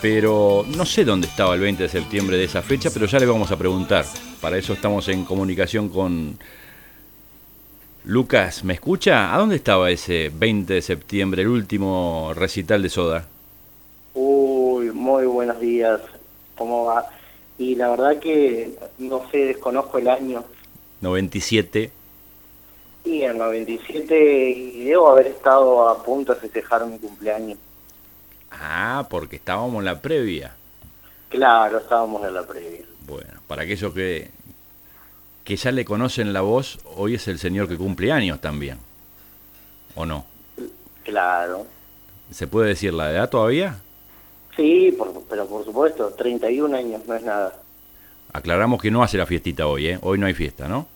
pero 0.00 0.64
no 0.76 0.86
sé 0.86 1.04
dónde 1.04 1.26
estaba 1.26 1.54
el 1.54 1.60
20 1.60 1.82
de 1.82 1.88
septiembre 1.88 2.36
de 2.36 2.44
esa 2.44 2.62
fecha, 2.62 2.90
pero 2.92 3.06
ya 3.06 3.18
le 3.18 3.26
vamos 3.26 3.50
a 3.50 3.56
preguntar. 3.56 4.04
Para 4.40 4.56
eso 4.56 4.72
estamos 4.72 5.08
en 5.08 5.24
comunicación 5.24 5.88
con 5.88 6.38
Lucas. 8.04 8.64
¿Me 8.64 8.74
escucha? 8.74 9.34
¿A 9.34 9.38
dónde 9.38 9.56
estaba 9.56 9.90
ese 9.90 10.30
20 10.34 10.74
de 10.74 10.82
septiembre, 10.82 11.42
el 11.42 11.48
último 11.48 12.32
recital 12.34 12.82
de 12.82 12.88
Soda? 12.88 13.26
Uy, 14.14 14.90
muy 14.90 15.26
buenos 15.26 15.60
días. 15.60 16.00
¿Cómo 16.56 16.86
va? 16.86 17.06
Y 17.58 17.74
la 17.74 17.90
verdad 17.90 18.18
que 18.18 18.70
no 18.98 19.30
sé, 19.30 19.38
desconozco 19.38 19.98
el 19.98 20.08
año. 20.08 20.44
97. 21.02 21.90
Y 23.04 23.22
en 23.22 23.38
97 23.38 24.50
y 24.50 24.84
debo 24.84 25.08
haber 25.08 25.28
estado 25.28 25.88
a 25.88 26.02
punto 26.02 26.34
de 26.34 26.40
festejar 26.40 26.86
mi 26.86 26.98
cumpleaños. 26.98 27.58
Ah, 28.50 29.06
porque 29.08 29.36
estábamos 29.36 29.78
en 29.80 29.84
la 29.84 30.00
previa. 30.00 30.54
Claro, 31.28 31.78
estábamos 31.78 32.24
en 32.24 32.34
la 32.34 32.42
previa. 32.42 32.84
Bueno, 33.06 33.40
para 33.46 33.62
aquellos 33.62 33.92
que, 33.94 34.30
que 35.44 35.56
ya 35.56 35.70
le 35.72 35.84
conocen 35.84 36.32
la 36.32 36.40
voz, 36.40 36.80
hoy 36.96 37.14
es 37.14 37.28
el 37.28 37.38
señor 37.38 37.68
que 37.68 37.76
cumple 37.76 38.12
años 38.12 38.40
también. 38.40 38.78
¿O 39.94 40.04
no? 40.06 40.24
Claro. 41.04 41.66
¿Se 42.30 42.46
puede 42.46 42.68
decir 42.68 42.94
la 42.94 43.10
edad 43.10 43.28
todavía? 43.28 43.78
Sí, 44.56 44.96
pero 45.28 45.46
por 45.46 45.64
supuesto, 45.64 46.10
31 46.10 46.76
años 46.76 47.02
no 47.06 47.14
es 47.14 47.22
nada. 47.22 47.54
Aclaramos 48.32 48.80
que 48.80 48.90
no 48.90 49.02
hace 49.02 49.16
la 49.16 49.26
fiestita 49.26 49.66
hoy, 49.66 49.88
¿eh? 49.88 49.98
Hoy 50.02 50.18
no 50.18 50.26
hay 50.26 50.34
fiesta, 50.34 50.68
¿no? 50.68 50.86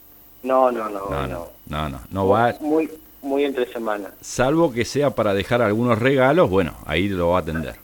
No, 0.42 0.70
no, 0.70 0.88
no. 0.88 1.08
No, 1.08 1.26
no, 1.26 1.48
no, 1.66 1.88
no, 1.88 2.00
no 2.10 2.28
va. 2.28 2.54
Muy, 2.60 2.90
muy 3.24 3.44
entre 3.44 3.70
semana. 3.72 4.10
Salvo 4.20 4.72
que 4.72 4.84
sea 4.84 5.10
para 5.10 5.34
dejar 5.34 5.62
algunos 5.62 5.98
regalos, 5.98 6.48
bueno, 6.50 6.74
ahí 6.86 7.08
lo 7.08 7.30
va 7.30 7.38
a 7.38 7.40
atender. 7.40 7.74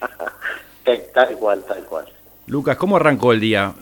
tal 1.14 1.36
cual, 1.36 1.64
tal 1.66 1.84
cual. 1.84 2.06
Lucas, 2.46 2.76
¿cómo 2.76 2.96
arrancó 2.96 3.32
el 3.32 3.40
día? 3.40 3.74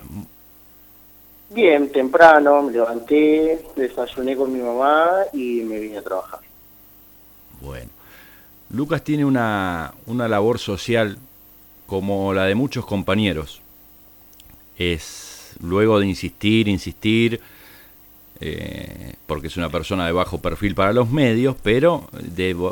Bien, 1.50 1.90
temprano, 1.92 2.62
me 2.62 2.72
levanté, 2.72 3.64
desayuné 3.76 4.36
con 4.36 4.52
mi 4.52 4.60
mamá 4.60 5.10
y 5.32 5.62
me 5.62 5.78
vine 5.78 5.98
a 5.98 6.02
trabajar. 6.02 6.40
Bueno, 7.60 7.90
Lucas 8.70 9.02
tiene 9.02 9.24
una, 9.24 9.94
una 10.06 10.26
labor 10.26 10.58
social 10.58 11.18
como 11.86 12.34
la 12.34 12.46
de 12.46 12.54
muchos 12.56 12.84
compañeros. 12.84 13.62
Es 14.76 15.54
luego 15.60 16.00
de 16.00 16.06
insistir, 16.06 16.68
insistir, 16.68 17.40
eh, 18.40 19.14
porque 19.26 19.46
es 19.46 19.56
una 19.56 19.70
persona 19.70 20.06
de 20.06 20.12
bajo 20.12 20.40
perfil 20.40 20.74
para 20.74 20.92
los 20.92 21.10
medios, 21.10 21.56
pero 21.62 22.08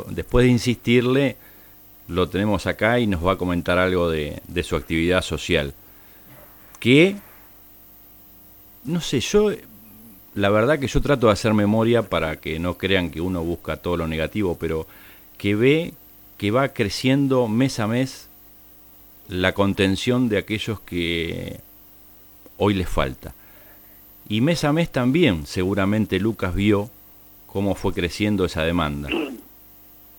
después 0.09 0.45
de 0.45 0.51
insistirle, 0.51 1.37
lo 2.07 2.29
tenemos 2.29 2.67
acá 2.67 2.99
y 2.99 3.07
nos 3.07 3.25
va 3.25 3.33
a 3.33 3.37
comentar 3.37 3.77
algo 3.77 4.09
de, 4.09 4.41
su 4.63 4.75
actividad 4.75 5.21
social. 5.21 5.73
Que, 6.79 7.15
no 8.83 9.01
sé, 9.01 9.19
yo, 9.21 9.51
la 10.35 10.49
verdad 10.49 10.79
que 10.79 10.87
yo 10.87 11.01
trato 11.01 11.27
de 11.27 11.33
hacer 11.33 11.53
memoria 11.53 12.03
para 12.03 12.35
que 12.39 12.59
no 12.59 12.77
crean 12.77 13.09
que 13.09 13.21
uno 13.21 13.43
busca 13.43 13.77
todo 13.77 13.97
lo 13.97 14.07
negativo, 14.07 14.57
pero 14.59 14.85
que 15.37 15.55
ve 15.55 15.93
que 16.37 16.51
va 16.51 16.69
creciendo 16.69 17.47
mes 17.47 17.79
a 17.79 17.87
mes 17.87 18.27
la 19.27 19.53
contención 19.53 20.29
de 20.29 20.37
aquellos 20.37 20.79
que 20.81 21.59
hoy 22.57 22.75
les 22.75 22.89
falta. 22.89 23.33
Y 24.27 24.41
mes 24.41 24.63
a 24.63 24.73
mes 24.73 24.91
también, 24.91 25.45
seguramente 25.45 26.19
Lucas 26.19 26.55
vio 26.55 26.89
cómo 27.45 27.75
fue 27.75 27.93
creciendo 27.93 28.45
esa 28.45 28.63
demanda. 28.63 29.09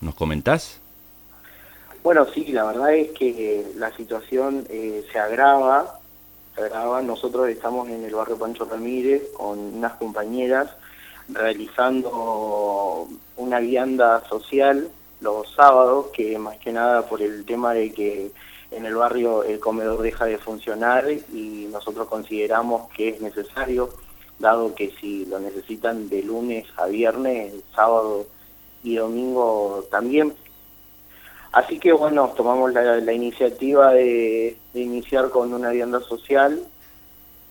¿Nos 0.01 0.15
comentás? 0.15 0.81
Bueno, 2.05 2.25
sí, 2.33 2.47
la 2.53 2.65
verdad 2.65 2.95
es 2.95 3.11
que 3.11 3.67
la 3.77 3.95
situación 3.97 4.65
eh, 4.71 5.05
se 5.11 5.19
agrava, 5.19 5.99
se 6.55 6.63
agrava. 6.63 7.03
Nosotros 7.03 7.49
estamos 7.49 7.89
en 7.89 8.05
el 8.05 8.15
barrio 8.15 8.39
Pancho 8.39 8.65
Ramírez 8.65 9.23
con 9.37 9.59
unas 9.59 9.95
compañeras 9.95 10.71
realizando 11.29 13.09
una 13.37 13.59
vianda 13.59 14.23
social 14.29 14.89
los 15.21 15.53
sábados, 15.55 16.07
que 16.13 16.39
más 16.39 16.57
que 16.59 16.73
nada 16.73 17.07
por 17.09 17.23
el 17.23 17.45
tema 17.45 17.75
de 17.75 17.93
que 17.93 18.31
en 18.71 18.85
el 18.85 18.95
barrio 18.95 19.43
el 19.43 19.61
comedor 19.61 20.03
deja 20.03 20.25
de 20.25 20.39
funcionar 20.39 21.09
y 21.11 21.69
nosotros 21.71 22.09
consideramos 22.09 22.91
que 22.93 23.11
es 23.11 23.21
necesario, 23.21 23.91
dado 24.39 24.75
que 24.75 24.93
si 25.01 25.25
lo 25.27 25.39
necesitan 25.39 26.09
de 26.09 26.23
lunes 26.23 26.67
a 26.77 26.87
viernes, 26.87 27.55
sábado 27.75 28.27
y 28.83 28.97
domingo 28.97 29.85
también. 29.91 30.35
Así 31.53 31.79
que 31.79 31.93
bueno, 31.93 32.33
tomamos 32.37 32.73
la, 32.73 33.13
iniciativa 33.13 33.93
de, 33.93 34.57
iniciar 34.75 35.31
con 35.31 35.55
una 35.55 35.71
vivienda 35.71 36.01
social 36.01 36.61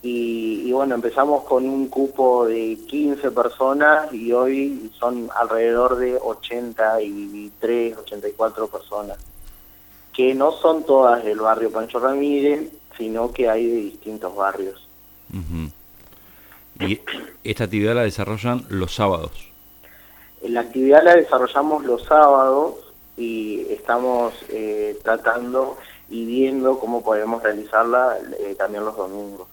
y, 0.04 0.62
y, 0.66 0.72
bueno, 0.72 0.94
empezamos 0.94 1.46
con 1.46 1.68
un 1.68 1.88
cupo 1.88 2.46
de 2.46 2.78
15 2.88 3.32
personas 3.32 4.14
y 4.14 4.32
hoy 4.32 4.92
son 5.00 5.30
alrededor 5.36 5.96
de 5.96 6.18
83, 6.18 7.98
84 7.98 8.68
personas 8.68 9.18
que 10.16 10.34
no 10.34 10.52
son 10.54 10.86
todas 10.86 11.24
del 11.24 11.40
barrio 11.40 11.72
Pancho 11.72 12.00
Ramírez, 12.00 12.72
sino 12.98 13.32
que 13.32 13.50
hay 13.50 13.66
de 13.68 13.76
distintos 13.76 14.36
barrios. 14.36 14.88
¿Y 16.80 17.02
esta 17.44 17.66
actividad 17.66 17.96
la 17.96 18.04
desarrollan 18.04 18.66
los 18.70 18.96
sábados? 18.96 19.32
La 20.42 20.62
actividad 20.62 21.04
la 21.04 21.16
desarrollamos 21.16 21.84
los 21.86 22.04
sábados 22.04 22.76
y 23.18 23.66
estamos 23.70 24.34
eh, 24.50 24.98
tratando 25.04 25.78
y 26.10 26.26
viendo 26.26 26.80
cómo 26.80 27.04
podemos 27.04 27.42
realizarla 27.42 28.18
eh, 28.40 28.56
también 28.56 28.86
los 28.86 28.96
domingos. 28.96 29.48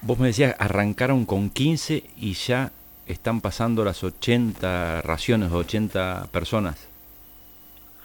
Vos 0.00 0.18
me 0.18 0.28
decías, 0.28 0.56
arrancaron 0.58 1.26
con 1.26 1.50
15 1.50 2.04
y 2.16 2.32
ya 2.34 2.72
están 3.06 3.40
pasando 3.40 3.84
las 3.84 4.02
80 4.02 5.02
raciones, 5.02 5.52
80 5.52 6.28
personas. 6.30 6.87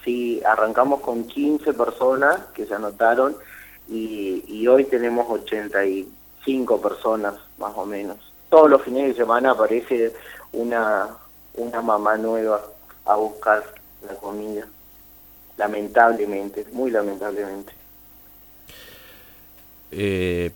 Sí, 0.03 0.41
arrancamos 0.45 0.99
con 0.99 1.25
15 1.25 1.73
personas 1.73 2.37
que 2.53 2.65
se 2.65 2.73
anotaron 2.73 3.35
y, 3.89 4.67
hoy 4.67 4.85
tenemos 4.85 5.27
85 5.29 6.81
personas 6.81 7.35
más 7.57 7.73
o 7.75 7.85
menos. 7.85 8.17
Todos 8.49 8.69
los 8.69 8.81
fines 8.81 9.07
de 9.07 9.13
semana 9.13 9.51
aparece 9.51 10.13
una, 10.51 11.07
una 11.55 11.81
mamá 11.81 12.17
nueva 12.17 12.63
a 13.05 13.15
buscar 13.15 13.63
la 14.05 14.15
comida. 14.15 14.67
Lamentablemente, 15.57 16.65
muy 16.71 16.91
lamentablemente. 16.91 17.73
Eh, 19.91 20.51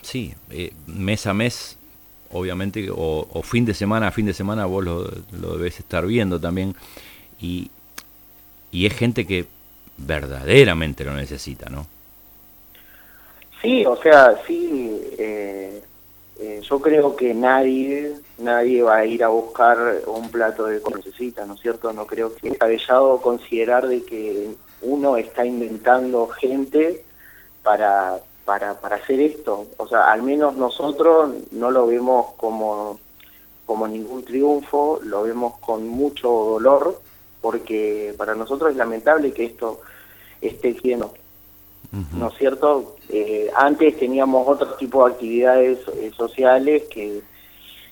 sí, 0.00 0.34
eh, 0.50 0.72
mes 0.86 1.26
a 1.26 1.34
mes, 1.34 1.78
obviamente, 2.30 2.88
o, 2.90 3.42
fin 3.42 3.64
de 3.64 3.74
semana 3.74 4.08
a 4.08 4.12
fin 4.12 4.26
de 4.26 4.34
semana 4.34 4.66
vos 4.66 4.84
lo, 4.84 5.10
lo 5.32 5.56
debes 5.56 5.78
estar 5.78 6.06
viendo 6.06 6.40
también. 6.40 6.74
Y 7.40 7.70
y 8.72 8.86
es 8.86 8.94
gente 8.94 9.26
que 9.26 9.46
verdaderamente 9.98 11.04
lo 11.04 11.12
necesita, 11.14 11.68
¿no? 11.68 11.86
Sí, 13.60 13.86
o 13.86 13.94
sea, 13.96 14.42
sí, 14.44 15.00
eh, 15.16 15.82
eh, 16.40 16.60
yo 16.68 16.80
creo 16.80 17.14
que 17.14 17.32
nadie, 17.34 18.14
nadie 18.38 18.82
va 18.82 18.96
a 18.96 19.06
ir 19.06 19.22
a 19.22 19.28
buscar 19.28 20.02
un 20.06 20.28
plato 20.30 20.66
de 20.66 20.80
comida 20.80 21.02
necesita, 21.04 21.46
¿no 21.46 21.54
es 21.54 21.60
cierto? 21.60 21.92
No 21.92 22.06
creo 22.06 22.34
que 22.34 22.48
es 22.48 22.58
cabellado 22.58 23.20
considerar 23.20 23.86
de 23.86 24.02
que 24.02 24.50
uno 24.80 25.16
está 25.16 25.44
inventando 25.44 26.26
gente 26.28 27.04
para, 27.62 28.18
para, 28.44 28.74
para 28.80 28.96
hacer 28.96 29.20
esto. 29.20 29.66
O 29.76 29.86
sea, 29.86 30.10
al 30.10 30.22
menos 30.22 30.56
nosotros 30.56 31.32
no 31.52 31.70
lo 31.70 31.86
vemos 31.86 32.32
como, 32.36 32.98
como 33.64 33.86
ningún 33.86 34.24
triunfo, 34.24 34.98
lo 35.04 35.22
vemos 35.22 35.58
con 35.58 35.86
mucho 35.86 36.28
dolor, 36.28 37.00
porque 37.42 38.14
para 38.16 38.34
nosotros 38.34 38.70
es 38.70 38.76
lamentable 38.76 39.32
que 39.32 39.44
esto 39.44 39.80
esté 40.40 40.74
lleno. 40.82 41.12
¿No 42.16 42.28
es 42.28 42.38
cierto? 42.38 42.96
Eh, 43.10 43.50
antes 43.54 43.98
teníamos 43.98 44.48
otro 44.48 44.76
tipo 44.76 45.04
de 45.04 45.12
actividades 45.12 45.78
eh, 45.88 46.10
sociales 46.16 46.84
que, 46.90 47.20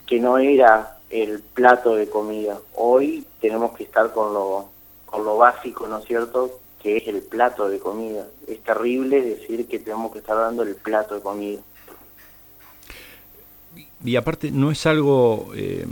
que 0.07 0.19
no 0.19 0.39
era 0.39 0.97
el 1.11 1.41
plato 1.41 1.97
de 1.97 2.09
comida. 2.09 2.59
Hoy 2.77 3.27
tenemos 3.43 3.77
que 3.77 3.85
estar 3.85 4.15
con 4.15 4.33
lo, 4.33 4.71
con 5.05 5.23
lo 5.23 5.37
básico, 5.37 5.87
¿no 5.87 5.99
es 5.99 6.07
cierto? 6.07 6.61
Que 6.83 6.97
es 6.97 7.09
el 7.09 7.21
plato 7.21 7.69
de 7.69 7.79
comida. 7.79 8.27
Es 8.49 8.63
terrible 8.63 9.21
decir 9.21 9.69
que 9.69 9.81
tenemos 9.81 10.13
que 10.13 10.21
estar 10.21 10.37
dando 10.37 10.63
el 10.63 10.77
plato 10.77 11.17
de 11.17 11.21
comida. 11.21 11.61
Y 14.03 14.17
aparte, 14.17 14.51
no 14.51 14.71
es 14.71 14.87
algo, 14.87 15.51
eh, 15.55 15.87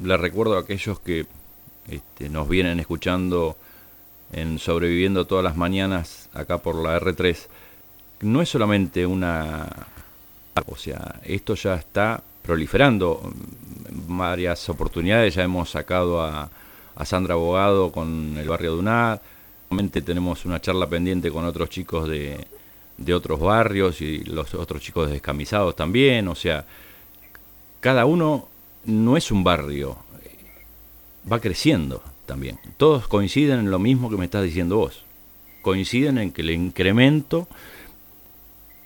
le 0.00 0.16
recuerdo 0.16 0.56
a 0.56 0.60
aquellos 0.60 1.00
que 1.00 1.26
este, 1.90 2.28
nos 2.28 2.48
vienen 2.48 2.80
escuchando 2.80 3.56
en 4.32 4.58
Sobreviviendo 4.58 5.26
todas 5.26 5.44
las 5.44 5.56
mañanas 5.56 6.28
acá 6.32 6.58
por 6.58 6.76
la 6.76 6.98
R3, 7.00 7.36
no 8.20 8.42
es 8.42 8.48
solamente 8.48 9.06
una... 9.06 9.68
O 10.66 10.76
sea, 10.76 11.20
esto 11.24 11.54
ya 11.54 11.74
está 11.74 12.22
proliferando. 12.42 13.32
Varias 14.08 14.68
oportunidades 14.68 15.34
ya 15.34 15.42
hemos 15.42 15.70
sacado 15.70 16.22
a, 16.22 16.48
Sandra 17.04 17.32
Abogado 17.32 17.90
con 17.90 18.36
el 18.36 18.46
barrio 18.46 18.72
de 18.72 18.78
tenemos 20.02 20.44
una 20.44 20.60
charla 20.60 20.86
pendiente 20.86 21.30
con 21.30 21.46
otros 21.46 21.70
chicos 21.70 22.06
de, 22.06 22.46
de 22.98 23.14
otros 23.14 23.40
barrios 23.40 24.02
y 24.02 24.18
los 24.24 24.54
otros 24.54 24.82
chicos 24.82 25.10
descamisados 25.10 25.74
también, 25.74 26.28
o 26.28 26.34
sea, 26.34 26.66
cada 27.80 28.04
uno 28.04 28.48
no 28.84 29.16
es 29.16 29.30
un 29.30 29.42
barrio, 29.42 29.96
va 31.30 31.40
creciendo 31.40 32.02
también. 32.26 32.58
Todos 32.76 33.08
coinciden 33.08 33.60
en 33.60 33.70
lo 33.70 33.78
mismo 33.78 34.10
que 34.10 34.16
me 34.16 34.24
estás 34.24 34.44
diciendo 34.44 34.76
vos. 34.76 35.04
Coinciden 35.62 36.18
en 36.18 36.32
que 36.32 36.42
el 36.42 36.50
incremento 36.50 37.48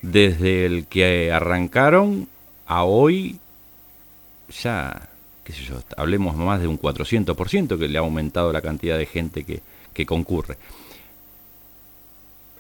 desde 0.03 0.67
el 0.67 0.87
que 0.87 1.33
arrancaron 1.33 2.29
a 2.67 2.85
hoy 2.85 3.39
ya, 4.63 5.09
qué 5.45 5.53
sé 5.53 5.63
yo, 5.63 5.83
hablemos 5.97 6.37
más 6.37 6.61
de 6.61 6.69
un 6.69 6.79
400% 6.79 7.79
que 7.79 7.89
le 7.89 7.99
ha 7.99 8.03
aumentado 8.03 8.53
la 8.53 8.61
cantidad 8.61 8.99
de 8.99 9.07
gente 9.07 9.45
que, 9.45 9.61
que 9.93 10.07
concurre. 10.07 10.57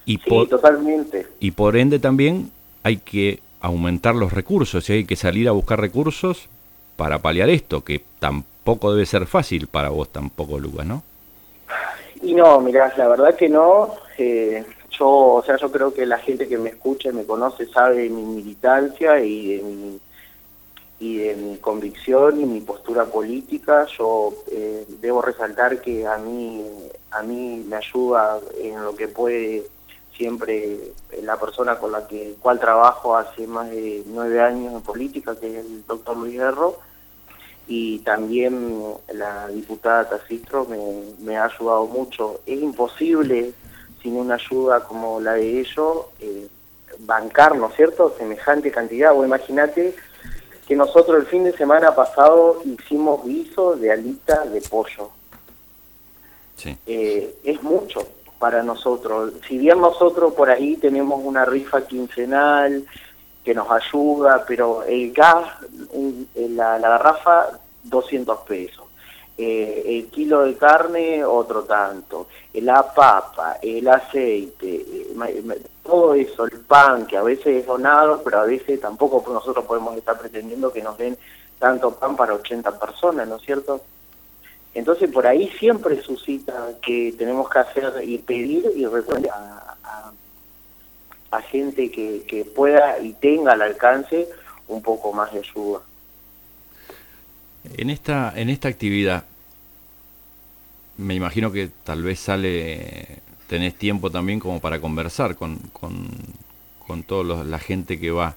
Y 0.06 0.18
por, 0.18 0.48
totalmente. 0.48 1.26
Y 1.40 1.52
por 1.52 1.76
ende 1.76 1.98
también 1.98 2.50
hay 2.82 2.98
que 2.98 3.40
aumentar 3.60 4.14
los 4.14 4.32
recursos, 4.32 4.88
y 4.90 4.92
hay 4.92 5.04
que 5.04 5.16
salir 5.16 5.48
a 5.48 5.52
buscar 5.52 5.80
recursos 5.80 6.48
para 6.96 7.20
paliar 7.20 7.50
esto, 7.50 7.82
que 7.82 8.02
tampoco 8.18 8.92
debe 8.92 9.06
ser 9.06 9.26
fácil 9.26 9.66
para 9.66 9.88
vos 9.90 10.08
tampoco, 10.10 10.58
Lucas, 10.58 10.86
¿no? 10.86 11.02
Y 12.22 12.34
no, 12.34 12.60
mirá, 12.60 12.92
la 12.96 13.08
verdad 13.08 13.36
que 13.36 13.48
no. 13.48 13.94
Eh, 14.16 14.64
yo, 14.90 15.08
o 15.08 15.42
sea, 15.44 15.56
yo 15.56 15.70
creo 15.70 15.92
que 15.92 16.06
la 16.06 16.18
gente 16.18 16.48
que 16.48 16.56
me 16.56 16.70
escucha 16.70 17.10
y 17.10 17.12
me 17.12 17.24
conoce 17.24 17.66
sabe 17.66 18.08
mi 18.08 18.22
militancia 18.22 19.20
y 19.20 19.56
de 19.56 19.62
mi, 19.62 20.00
y 21.00 21.18
de 21.18 21.36
mi 21.36 21.56
convicción 21.58 22.40
y 22.40 22.46
mi 22.46 22.60
postura 22.60 23.04
política. 23.04 23.86
Yo 23.98 24.32
eh, 24.50 24.86
debo 25.00 25.20
resaltar 25.20 25.80
que 25.80 26.06
a 26.06 26.16
mí, 26.18 26.64
a 27.10 27.22
mí 27.22 27.64
me 27.68 27.76
ayuda 27.76 28.38
en 28.58 28.82
lo 28.82 28.94
que 28.94 29.08
puede 29.08 29.64
siempre 30.16 30.78
la 31.22 31.38
persona 31.38 31.78
con 31.78 31.92
la 31.92 32.06
que 32.06 32.36
cual 32.40 32.60
trabajo 32.60 33.16
hace 33.16 33.46
más 33.46 33.70
de 33.70 34.02
nueve 34.06 34.40
años 34.40 34.72
en 34.72 34.80
política, 34.82 35.38
que 35.38 35.58
es 35.58 35.64
el 35.64 35.84
doctor 35.86 36.16
Luis 36.16 36.34
Guerro, 36.34 36.78
y 37.66 38.00
también 38.00 38.78
la 39.12 39.48
diputada 39.48 40.08
Tacistro 40.08 40.66
me, 40.66 40.78
me 41.20 41.36
ha 41.36 41.46
ayudado 41.46 41.86
mucho. 41.86 42.40
Es 42.46 42.60
imposible, 42.60 43.52
sin 44.02 44.16
una 44.16 44.34
ayuda 44.34 44.80
como 44.80 45.18
la 45.20 45.32
de 45.32 45.60
ellos, 45.60 46.06
eh, 46.20 46.46
bancar, 47.00 47.56
¿no 47.56 47.68
es 47.68 47.76
cierto?, 47.76 48.14
semejante 48.18 48.70
cantidad. 48.70 49.16
O 49.16 49.24
imagínate 49.24 49.96
que 50.66 50.76
nosotros 50.76 51.18
el 51.18 51.26
fin 51.26 51.44
de 51.44 51.56
semana 51.56 51.94
pasado 51.94 52.62
hicimos 52.64 53.24
guiso 53.24 53.76
de 53.76 53.92
alita 53.92 54.44
de 54.44 54.60
pollo. 54.60 55.10
Sí. 56.56 56.76
Eh, 56.86 57.34
es 57.44 57.62
mucho 57.62 58.06
para 58.44 58.62
nosotros. 58.62 59.32
Si 59.48 59.56
bien 59.56 59.80
nosotros 59.80 60.34
por 60.34 60.50
ahí 60.50 60.76
tenemos 60.76 61.18
una 61.24 61.46
rifa 61.46 61.86
quincenal 61.86 62.84
que 63.42 63.54
nos 63.54 63.70
ayuda, 63.70 64.44
pero 64.46 64.82
el 64.82 65.14
gas, 65.14 65.46
la, 66.34 66.78
la 66.78 66.88
garrafa, 66.90 67.58
200 67.84 68.40
pesos. 68.40 68.84
Eh, 69.38 69.82
el 69.86 70.10
kilo 70.10 70.42
de 70.42 70.58
carne, 70.58 71.24
otro 71.24 71.62
tanto. 71.62 72.26
La 72.52 72.92
papa, 72.92 73.56
el 73.62 73.88
aceite, 73.88 74.84
eh, 74.90 75.62
todo 75.82 76.12
eso, 76.12 76.44
el 76.44 76.60
pan, 76.60 77.06
que 77.06 77.16
a 77.16 77.22
veces 77.22 77.46
es 77.46 77.66
donado, 77.66 78.20
pero 78.22 78.40
a 78.40 78.44
veces 78.44 78.78
tampoco 78.78 79.24
nosotros 79.32 79.64
podemos 79.64 79.96
estar 79.96 80.18
pretendiendo 80.18 80.70
que 80.70 80.82
nos 80.82 80.98
den 80.98 81.16
tanto 81.58 81.92
pan 81.92 82.14
para 82.14 82.34
80 82.34 82.78
personas, 82.78 83.26
¿no 83.26 83.36
es 83.36 83.42
cierto? 83.42 83.80
Entonces 84.74 85.08
por 85.10 85.26
ahí 85.26 85.48
siempre 85.58 86.02
suscita 86.02 86.70
que 86.82 87.14
tenemos 87.16 87.48
que 87.48 87.60
hacer 87.60 87.92
y 88.04 88.18
pedir 88.18 88.64
y 88.76 88.84
recurrir 88.86 89.30
a, 89.30 89.70
gente 91.50 91.90
que, 91.90 92.22
que 92.28 92.44
pueda 92.44 93.00
y 93.00 93.12
tenga 93.14 93.54
al 93.54 93.62
alcance 93.62 94.28
un 94.68 94.80
poco 94.80 95.12
más 95.12 95.32
de 95.32 95.40
ayuda. 95.40 95.80
En 97.76 97.90
esta, 97.90 98.32
en 98.36 98.50
esta 98.50 98.68
actividad, 98.68 99.24
me 100.96 101.14
imagino 101.14 101.50
que 101.50 101.70
tal 101.82 102.04
vez 102.04 102.20
sale, 102.20 103.18
tenés 103.48 103.74
tiempo 103.74 104.10
también 104.10 104.38
como 104.38 104.60
para 104.60 104.80
conversar 104.80 105.34
con, 105.34 105.58
con, 105.72 106.06
con 106.86 107.02
toda 107.02 107.42
la 107.42 107.58
gente 107.58 107.98
que 107.98 108.12
va. 108.12 108.36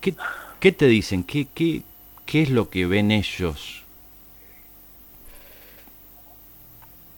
¿Qué, 0.00 0.14
qué 0.60 0.70
te 0.70 0.86
dicen? 0.86 1.24
¿Qué, 1.24 1.48
qué, 1.52 1.82
¿Qué 2.26 2.42
es 2.42 2.50
lo 2.50 2.70
que 2.70 2.86
ven 2.86 3.10
ellos 3.10 3.83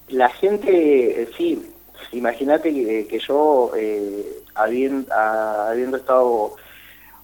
La 0.08 0.29
gente, 0.29 1.23
eh, 1.23 1.29
sí, 1.37 1.73
imagínate 2.12 2.73
que, 2.73 3.19
yo, 3.19 3.73
eh, 3.76 4.43
habiendo, 4.55 5.12
habiendo 5.12 5.97
estado 5.97 6.55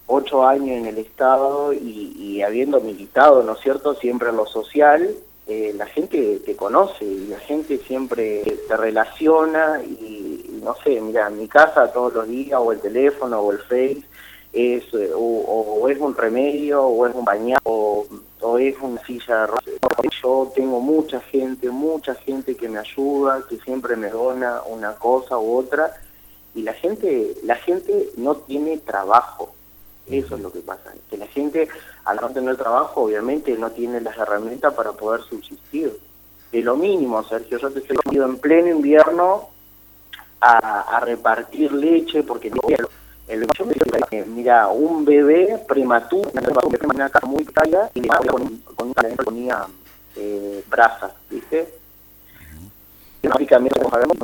ocho 0.07 0.45
años 0.45 0.77
en 0.77 0.87
el 0.87 0.97
Estado 0.97 1.71
y, 1.73 2.41
habiendo 2.41 2.81
militado, 2.81 3.41
¿no 3.43 3.53
es 3.53 3.59
cierto?, 3.61 3.95
siempre 3.95 4.29
en 4.29 4.35
lo 4.35 4.45
social, 4.45 5.15
eh, 5.47 5.73
la 5.77 5.85
gente 5.85 6.39
te 6.45 6.55
conoce 6.55 7.05
y 7.05 7.27
la 7.27 7.39
gente 7.39 7.77
siempre 7.77 8.43
te 8.67 8.77
relaciona 8.77 9.81
y, 9.81 10.59
no 10.61 10.75
sé, 10.83 10.99
mira, 10.99 11.27
en 11.27 11.39
mi 11.39 11.47
casa 11.47 11.91
todos 11.91 12.13
los 12.13 12.27
días 12.27 12.59
o 12.61 12.71
el 12.71 12.79
teléfono 12.79 13.39
o 13.39 13.51
el 13.51 13.59
Face 13.59 14.03
es 14.51 14.83
o, 15.15 15.87
es 15.89 15.99
un 15.99 16.15
remedio 16.15 16.83
o 16.83 17.07
es 17.07 17.15
un 17.15 17.25
bañado 17.25 17.61
o, 17.63 18.05
es 18.59 18.75
una 18.81 19.03
silla 19.05 19.47
de 19.47 20.09
yo 20.21 20.51
tengo 20.55 20.79
mucha 20.79 21.19
gente, 21.21 21.69
mucha 21.69 22.15
gente 22.15 22.55
que 22.55 22.69
me 22.69 22.79
ayuda, 22.79 23.43
que 23.49 23.57
siempre 23.57 23.95
me 23.95 24.09
dona 24.09 24.61
una 24.63 24.95
cosa 24.95 25.37
u 25.37 25.57
otra, 25.57 25.93
y 26.55 26.61
la 26.61 26.73
gente, 26.73 27.35
la 27.43 27.55
gente 27.55 28.09
no 28.17 28.35
tiene 28.35 28.77
trabajo. 28.77 29.53
Eso 30.07 30.35
es 30.35 30.41
lo 30.41 30.51
que 30.51 30.59
pasa, 30.59 30.93
que 31.09 31.17
la 31.17 31.27
gente 31.27 31.69
al 32.03 32.17
no 32.17 32.29
tener 32.29 32.57
trabajo 32.57 33.03
obviamente 33.03 33.57
no 33.57 33.71
tiene 33.71 34.01
las 34.01 34.17
herramientas 34.17 34.73
para 34.73 34.91
poder 34.91 35.21
subsistir. 35.21 35.97
De 36.51 36.61
lo 36.61 36.75
mínimo, 36.75 37.23
Sergio, 37.23 37.57
yo 37.57 37.71
te 37.71 37.79
estoy 37.79 37.97
ido 38.11 38.25
en 38.25 38.37
pleno 38.37 38.67
invierno 38.67 39.49
a, 40.41 40.99
repartir 40.99 41.71
leche 41.71 42.23
porque 42.23 42.51
el, 43.27 43.47
el 44.11 44.25
mira, 44.27 44.67
un 44.67 45.05
bebé 45.05 45.63
prematuro, 45.67 46.29
una 46.95 47.09
casa 47.09 47.25
muy 47.25 47.45
calla 47.45 47.89
y 47.93 48.07
con, 48.07 48.57
con 48.75 48.93
una 48.95 49.15
ponía 49.23 49.65
eh, 50.15 50.63
brasas, 50.69 51.11
¿viste? 51.29 51.73
Sabemos 53.89 54.17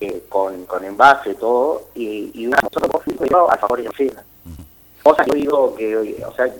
eh, 0.00 0.24
con, 0.28 0.66
con 0.66 0.84
envase 0.84 1.34
todo 1.34 1.88
y, 1.94 2.30
y 2.34 2.46
una 2.46 2.58
nosotros 2.62 3.50
a 3.50 3.56
favor 3.56 3.78
de 3.78 3.84
la 3.84 3.92
cena. 3.96 4.24
O 5.02 5.14
sea, 5.14 5.24
yo 5.26 5.34
digo 5.34 5.74
que, 5.74 5.96
o 5.96 6.34
sea, 6.34 6.52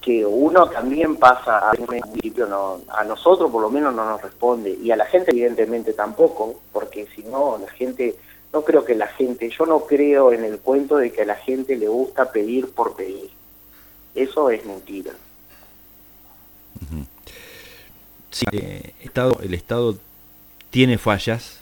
que 0.00 0.24
uno 0.26 0.68
también 0.68 1.16
pasa 1.16 1.58
a 1.58 1.72
un 1.78 1.86
municipio, 1.86 2.46
no, 2.46 2.80
a 2.88 3.04
nosotros 3.04 3.50
por 3.50 3.62
lo 3.62 3.70
menos 3.70 3.94
no 3.94 4.04
nos 4.04 4.20
responde 4.20 4.70
y 4.70 4.90
a 4.90 4.96
la 4.96 5.06
gente 5.06 5.30
evidentemente 5.30 5.92
tampoco, 5.92 6.60
porque 6.72 7.06
si 7.14 7.22
no, 7.22 7.58
la 7.58 7.70
gente, 7.72 8.14
no 8.54 8.62
creo 8.62 8.84
que 8.84 8.94
la 8.94 9.08
gente, 9.08 9.50
yo 9.50 9.66
no 9.66 9.80
creo 9.80 10.32
en 10.32 10.44
el 10.44 10.60
cuento 10.60 10.96
de 10.96 11.10
que 11.10 11.22
a 11.22 11.26
la 11.26 11.34
gente 11.34 11.76
le 11.76 11.88
gusta 11.88 12.30
pedir 12.30 12.70
por 12.70 12.94
pedir. 12.94 13.28
Eso 14.14 14.48
es 14.48 14.64
mentira. 14.64 15.10
Sí, 18.30 18.46
eh, 18.52 18.94
Estado, 19.00 19.40
el 19.42 19.54
Estado 19.54 19.96
tiene 20.70 20.98
fallas, 20.98 21.58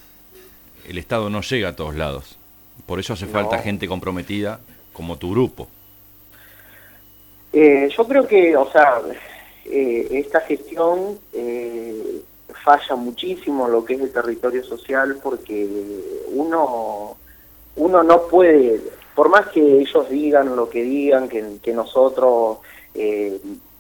el 0.87 0.99
Estado 0.99 1.31
no 1.31 1.41
llega 1.41 1.71
a 1.71 1.77
todos 1.77 1.97
lados. 1.97 2.37
Por 2.85 3.01
eso 3.01 3.15
hace 3.15 3.27
falta 3.27 3.59
gente 3.59 3.89
comprometida 3.89 4.61
como 4.93 5.17
tu 5.17 5.31
grupo. 5.31 5.69
Eh, 7.55 7.89
yo 7.97 8.07
creo 8.07 8.27
que, 8.27 8.55
o 8.55 8.71
sea, 8.71 9.01
eh, 9.65 10.09
esta 10.11 10.41
gestión 10.43 11.19
falla 12.63 12.97
muchísimo 12.97 13.69
lo 13.69 13.85
que 13.85 13.95
es 13.95 14.01
el 14.01 14.13
territorio 14.13 14.65
social 14.65 15.19
porque 15.23 15.69
uno, 16.33 17.17
uno 17.77 18.03
no 18.03 18.23
puede, 18.29 18.81
por 19.15 19.29
más 19.29 19.49
que 19.49 19.81
ellos 19.81 20.09
digan 20.09 20.55
lo 20.55 20.69
que 20.69 20.83
digan, 20.83 21.29
que, 21.29 21.73
nosotros 21.73 22.59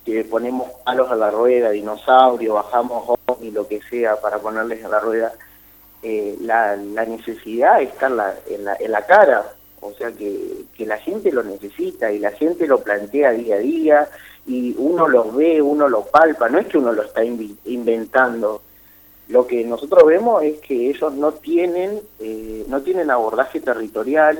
que 0.04 0.24
ponemos 0.28 0.68
palos 0.84 1.10
a 1.10 1.16
la 1.16 1.30
rueda, 1.30 1.70
dinosaurio, 1.70 2.54
bajamos 2.54 3.18
y 3.40 3.50
lo 3.50 3.66
que 3.66 3.80
sea 3.82 4.20
para 4.20 4.38
ponerles 4.38 4.84
a 4.84 4.88
la 4.88 5.00
rueda, 5.00 5.32
eh, 6.02 6.36
la, 6.40 6.76
la, 6.76 7.04
necesidad 7.04 7.80
está 7.80 8.08
en 8.08 8.16
la, 8.16 8.34
en 8.48 8.64
la, 8.64 8.76
en 8.78 8.90
la 8.90 9.06
cara, 9.06 9.52
o 9.80 9.92
sea 9.92 10.10
que, 10.10 10.64
que, 10.76 10.84
la 10.84 10.98
gente 10.98 11.30
lo 11.30 11.44
necesita 11.44 12.10
y 12.10 12.18
la 12.18 12.32
gente 12.32 12.66
lo 12.66 12.82
plantea 12.82 13.30
día 13.30 13.56
a 13.56 13.58
día 13.58 14.08
y 14.46 14.74
uno 14.78 15.06
lo 15.06 15.30
ve, 15.30 15.62
uno 15.62 15.88
lo 15.88 16.04
palpa, 16.04 16.48
no 16.48 16.58
es 16.58 16.66
que 16.66 16.78
uno 16.78 16.92
lo 16.92 17.02
está 17.02 17.22
inventando. 17.24 18.62
Lo 19.28 19.46
que 19.46 19.64
nosotros 19.64 20.04
vemos 20.06 20.42
es 20.42 20.58
que 20.60 20.90
ellos 20.90 21.12
no 21.14 21.32
tienen, 21.32 22.00
eh, 22.18 22.64
no 22.68 22.82
tienen 22.82 23.10
abordaje 23.10 23.60
territorial, 23.60 24.38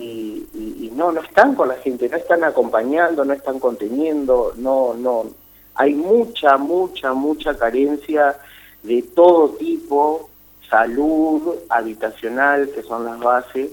y, 0.00 0.90
no, 0.94 1.12
no 1.12 1.20
están 1.20 1.54
con 1.54 1.68
la 1.68 1.76
gente, 1.76 2.08
no 2.08 2.16
están 2.16 2.44
acompañando, 2.44 3.24
no 3.24 3.32
están 3.32 3.58
conteniendo, 3.58 4.52
no, 4.56 4.94
no, 4.94 5.26
hay 5.74 5.94
mucha, 5.94 6.56
mucha, 6.56 7.12
mucha 7.12 7.56
carencia 7.56 8.36
de 8.82 9.02
todo 9.02 9.50
tipo, 9.50 10.28
salud, 10.68 11.54
habitacional, 11.68 12.70
que 12.70 12.82
son 12.82 13.04
las 13.04 13.18
bases 13.18 13.70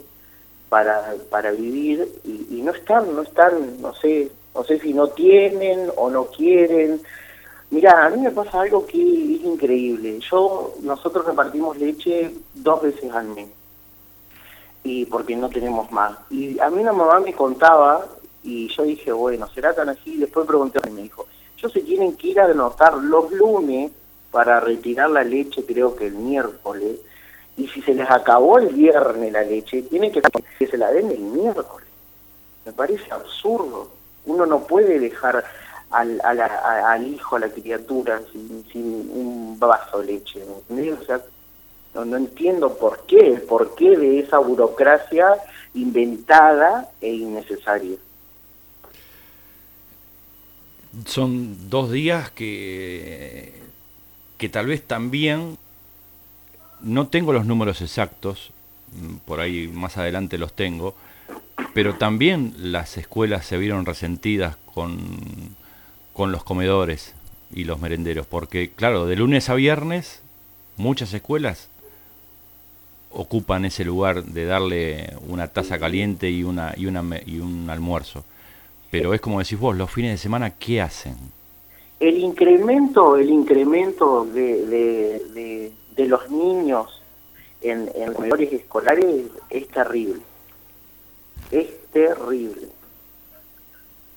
para, 0.70 1.16
para 1.30 1.52
vivir, 1.52 2.08
y, 2.24 2.62
no 2.62 2.72
están, 2.72 3.16
no 3.16 3.22
están, 3.22 3.82
no 3.82 3.94
sé, 3.96 4.32
no 4.54 4.64
sé 4.64 4.80
si 4.80 4.94
no 4.94 5.08
tienen 5.10 5.92
o 5.98 6.10
no 6.10 6.26
quieren. 6.28 7.02
Mira, 7.72 8.06
a 8.06 8.10
mí 8.10 8.22
me 8.22 8.32
pasa 8.32 8.62
algo 8.62 8.86
que 8.86 8.98
es 8.98 9.42
increíble. 9.44 10.20
Yo, 10.32 10.76
nosotros 10.82 11.26
repartimos 11.26 11.78
leche 11.78 12.34
dos 12.54 12.82
veces 12.82 13.12
al 13.12 13.28
mes 13.28 13.50
y 14.86 15.06
porque 15.06 15.36
no 15.36 15.50
tenemos 15.50 15.92
más. 15.92 16.16
Y 16.30 16.60
a 16.60 16.70
mí 16.70 16.80
una 16.82 16.94
mamá 16.94 17.20
me 17.20 17.34
contaba 17.34 18.06
y 18.44 18.68
yo 18.70 18.84
dije, 18.84 19.12
bueno, 19.12 19.50
¿será 19.50 19.74
tan 19.74 19.90
así? 19.90 20.14
Y 20.14 20.18
después 20.18 20.46
pregunté 20.46 20.80
a 20.82 20.90
mi 20.90 21.02
hijo, 21.02 21.26
ellos 21.58 21.74
se 21.74 21.82
tienen 21.82 22.16
que 22.16 22.28
ir 22.28 22.40
a 22.40 22.46
anotar 22.46 22.94
los 22.94 23.32
lunes 23.32 23.92
para 24.30 24.60
retirar 24.60 25.10
la 25.10 25.24
leche, 25.24 25.66
creo 25.66 25.96
que 25.96 26.08
el 26.08 26.14
miércoles, 26.14 27.00
y 27.58 27.68
si 27.68 27.82
se 27.82 27.96
les 27.96 28.10
acabó 28.10 28.60
el 28.60 28.70
viernes 28.70 29.32
la 29.34 29.42
leche, 29.42 29.82
tienen 29.84 30.12
que 30.12 30.22
que 30.60 30.68
se 30.68 30.78
la 30.78 30.92
den 30.92 31.10
el 31.10 31.20
miércoles. 31.20 31.88
Me 32.66 32.72
parece 32.72 33.12
absurdo. 33.12 33.90
Uno 34.26 34.46
no 34.46 34.68
puede 34.68 35.00
dejar 35.00 35.44
al, 35.96 36.22
al 36.22 37.08
hijo, 37.08 37.36
a 37.36 37.40
la 37.40 37.50
criatura, 37.50 38.22
sin, 38.32 39.10
un 39.14 39.58
vaso 39.58 40.00
de 40.00 40.06
leche. 40.14 40.44
O 40.44 41.06
sea, 41.06 41.22
no, 41.94 42.06
no 42.06 42.18
entiendo 42.18 42.78
por 42.78 43.06
qué, 43.06 43.20
el 43.20 43.42
porqué 43.42 43.98
de 43.98 44.20
esa 44.20 44.40
burocracia 44.40 45.36
inventada 45.74 46.90
e 47.02 47.14
innecesaria. 47.14 47.98
Son 51.06 51.70
dos 51.70 51.92
días 51.92 52.32
que, 52.32 53.54
que 54.38 54.50
tal 54.50 54.68
vez 54.68 54.82
también, 54.82 55.58
no 56.82 57.08
tengo 57.08 57.34
los 57.34 57.46
números 57.46 57.82
exactos, 57.82 58.52
mm, 58.94 59.18
por 59.26 59.40
ahí 59.40 59.68
más 59.68 59.98
adelante 59.98 60.38
los 60.38 60.54
tengo, 60.54 60.96
pero 61.74 61.96
también 61.96 62.54
las 62.58 62.98
escuelas 62.98 63.46
se 63.46 63.58
vieron 63.58 63.86
resentidas 63.86 64.58
con, 64.74 64.98
con 66.16 66.32
los 66.32 66.46
comedores 66.46 67.14
y 67.54 67.66
los 67.66 67.80
merenderos, 67.80 68.26
porque 68.26 68.72
claro, 68.72 69.06
de 69.06 69.18
lunes 69.18 69.50
a 69.50 69.54
viernes 69.54 70.22
muchas 70.78 71.14
escuelas 71.14 71.70
ocupan 73.12 73.66
ese 73.66 73.84
lugar 73.84 74.24
de 74.24 74.46
darle 74.46 75.14
una 75.28 75.50
taza 75.50 75.78
caliente 75.78 76.30
y, 76.30 76.44
una, 76.44 76.74
y, 76.78 76.86
una, 76.86 77.04
y 77.26 77.40
un 77.40 77.70
almuerzo. 77.70 78.24
Pero 78.92 79.14
es 79.14 79.20
como 79.20 79.40
decís 79.40 79.60
vos, 79.60 79.76
los 79.76 79.92
fines 79.92 80.12
de 80.12 80.18
semana, 80.18 80.52
¿qué 80.52 80.82
hacen? 80.82 81.16
El 82.00 82.18
incremento, 82.18 83.18
el 83.18 83.30
incremento 83.30 84.26
de, 84.26 85.72
de, 85.96 86.06
los 86.08 86.30
niños 86.30 87.02
en, 87.62 87.90
en 87.94 88.14
los 88.14 88.40
escolares 88.40 89.26
es 89.50 89.68
terrible. 89.68 90.22
Es 91.52 91.68
terrible. 91.92 92.68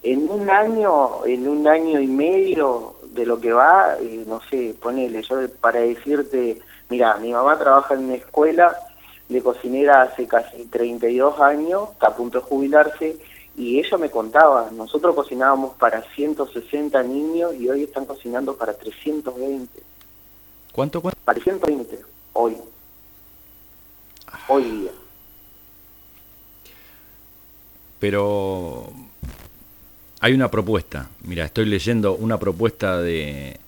En 0.03 0.31
un 0.31 0.49
año, 0.49 1.25
en 1.27 1.49
un 1.49 1.67
año 1.67 2.01
y 2.01 2.07
medio 2.07 2.95
de 3.11 3.27
lo 3.27 3.41
que 3.41 3.53
va, 3.53 3.97
eh, 4.01 4.25
no 4.27 4.41
sé, 4.49 4.75
ponele, 4.81 5.23
yo 5.23 5.37
para 5.61 5.81
decirte, 5.81 6.61
mira, 6.89 7.17
mi 7.17 7.33
mamá 7.33 7.59
trabaja 7.59 7.95
en 7.95 8.05
una 8.05 8.15
escuela 8.15 8.77
de 9.29 9.43
cocinera 9.43 10.03
hace 10.03 10.27
casi 10.27 10.65
32 10.67 11.41
años, 11.41 11.91
está 11.93 12.09
a 12.09 12.17
punto 12.17 12.39
de 12.39 12.45
jubilarse, 12.45 13.19
y 13.57 13.81
ella 13.81 13.99
me 13.99 14.09
contaba, 14.09 14.71
nosotros 14.71 15.17
cocinábamos 15.17 15.75
para 15.75 16.03
160 16.15 17.03
niños 17.03 17.55
y 17.57 17.69
hoy 17.69 17.83
están 17.83 18.07
cocinando 18.07 18.57
para 18.57 18.73
320. 18.75 19.83
¿Cuánto 20.73 21.03
cuánto? 21.03 21.19
Para 21.25 21.41
120, 21.41 21.99
hoy. 22.35 22.57
Hoy 24.47 24.63
día. 24.63 24.91
Pero 27.99 28.93
hay 30.21 30.33
una 30.33 30.51
propuesta. 30.51 31.09
Mira, 31.23 31.45
estoy 31.45 31.67
leyendo 31.67 32.15
una 32.15 32.39
propuesta 32.39 33.01
de 33.01 33.59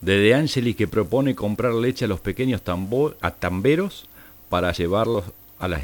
de 0.00 0.18
De 0.18 0.34
Angelis 0.34 0.76
que 0.76 0.86
propone 0.86 1.34
comprar 1.34 1.74
leche 1.74 2.04
a 2.04 2.08
los 2.08 2.20
pequeños 2.20 2.62
tambo, 2.62 3.14
a 3.20 3.32
tamberos 3.32 4.06
para 4.48 4.72
llevarlos 4.72 5.24
a 5.58 5.66
las 5.66 5.82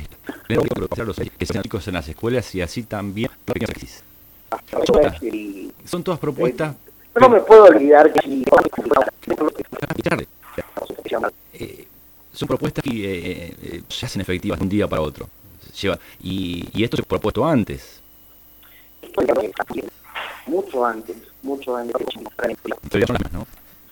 los 0.48 1.16
chicos 1.62 1.88
en 1.88 1.94
las 1.94 2.08
escuelas 2.08 2.54
y 2.54 2.60
así 2.60 2.84
también 2.84 3.28
son 5.84 6.04
todas 6.04 6.20
propuestas 6.20 6.76
no 7.20 7.28
me 7.28 7.40
puedo 7.40 7.64
olvidar 7.64 8.12
que 8.12 8.44
eh, 11.52 11.86
son 12.32 12.48
propuestas 12.48 12.84
que 12.84 12.90
eh, 12.90 13.56
eh, 13.62 13.82
se 13.88 14.06
hacen 14.06 14.20
efectivas 14.20 14.58
de 14.58 14.64
un 14.64 14.68
día 14.68 14.88
para 14.88 15.02
otro. 15.02 15.28
Lleva, 15.80 15.98
y, 16.20 16.68
y 16.72 16.82
esto 16.82 16.96
se 16.96 17.02
ha 17.02 17.06
propuesto 17.06 17.44
antes 17.44 18.00
mucho 20.47 20.85
antes 20.85 21.16
mucho 21.42 21.76
antes 21.76 21.94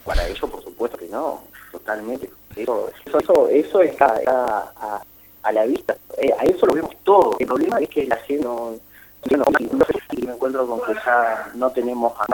para 0.05 0.27
ello 0.29 0.49
por 0.49 0.63
supuesto 0.63 0.99
que 0.99 1.09
no 1.09 1.43
totalmente. 1.73 2.31
Eso 2.55 2.91
eso 3.17 3.49
eso, 3.49 3.83
está, 3.83 4.19
está 4.19 4.73
a, 4.77 5.03
a 5.43 5.53
la 5.53 5.65
vista. 5.65 5.97
Eh, 6.19 6.31
a 6.39 6.45
eso 6.45 6.67
lo 6.67 6.75
vemos 6.75 6.95
todo. 7.03 7.37
El 7.41 7.47
problema 7.47 7.79
es 7.79 7.89
que 7.89 8.07
la 8.07 8.17
gente 8.17 8.45
no... 8.45 8.75
Yo 9.31 9.37
no, 9.37 9.45
no 9.45 9.85
sé 9.85 9.93
si 10.11 10.27
me 10.27 10.33
encuentro 10.33 10.67
con 10.67 10.81
que 10.81 10.95
ya 10.95 11.53
no 11.55 11.71
tenemos 11.71 12.13
a 12.19 12.27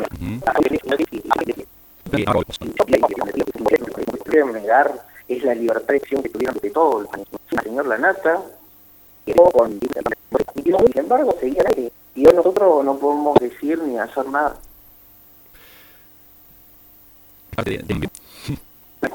que 4.25 4.45
negar 4.45 5.05
es 5.29 5.45
la 5.45 5.55
libertad 5.55 5.89
de 5.89 5.97
acción 5.97 6.23
que 6.23 6.31
tuvieron 6.31 6.57
de 6.63 6.71
todos. 6.71 7.07
El 7.51 7.61
señor 7.61 7.87
Lanata 7.87 8.43
con 9.53 9.79
sin 9.79 10.99
embargo 10.99 11.37
seguía 11.39 11.63
ahí 11.77 11.93
y 12.19 12.27
hoy 12.27 12.35
nosotros 12.35 12.85
no 12.85 12.99
podemos 12.99 13.39
decir 13.39 13.79
ni 13.83 13.97
hacer 13.97 14.27
nada 14.29 14.57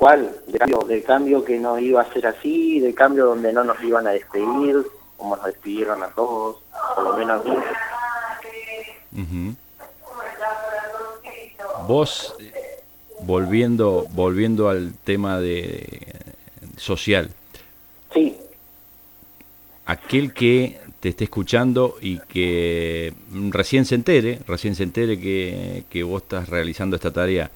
cual, 0.03 0.35
del 0.47 0.59
cambio, 0.59 0.79
del 0.79 1.03
cambio 1.03 1.45
que 1.45 1.57
no 1.59 1.79
iba 1.79 2.01
a 2.01 2.11
ser 2.11 2.27
así, 2.27 2.81
del 2.81 2.93
cambio 2.93 3.25
donde 3.25 3.53
no 3.53 3.63
nos 3.63 3.81
iban 3.81 4.05
a 4.05 4.11
despedir, 4.11 4.85
como 5.15 5.37
nos 5.37 5.45
despidieron 5.45 6.03
a 6.03 6.07
todos, 6.09 6.57
por 6.93 7.03
lo 7.05 7.17
menos 7.17 7.45
a 7.45 7.49
mí. 9.13 9.55
Vos, 11.87 12.35
volviendo, 13.21 14.05
volviendo 14.11 14.67
al 14.67 14.93
tema 15.05 15.39
de 15.39 16.21
social. 16.75 17.31
Sí. 18.13 18.37
Aquel 19.85 20.33
que 20.33 20.81
te 21.03 21.09
esté 21.09 21.25
escuchando 21.25 21.97
y 21.99 22.17
que 22.17 23.13
recién 23.49 23.83
se 23.83 23.95
entere, 23.95 24.39
recién 24.47 24.73
se 24.73 24.83
entere 24.83 25.19
que, 25.19 25.83
que 25.89 26.01
vos 26.01 26.21
estás 26.21 26.47
realizando 26.47 26.95
esta 26.95 27.11
tarea, 27.11 27.51